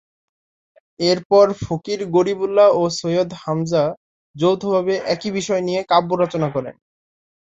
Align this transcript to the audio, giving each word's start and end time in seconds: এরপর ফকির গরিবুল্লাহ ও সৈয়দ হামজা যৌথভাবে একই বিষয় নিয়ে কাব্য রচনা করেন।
এরপর 0.99 1.45
ফকির 1.61 1.99
গরিবুল্লাহ 2.15 2.69
ও 2.75 2.93
সৈয়দ 2.99 3.29
হামজা 3.41 3.83
যৌথভাবে 4.35 4.93
একই 5.13 5.31
বিষয় 5.37 5.61
নিয়ে 5.67 5.81
কাব্য 5.91 6.09
রচনা 6.15 6.47
করেন। 6.55 6.75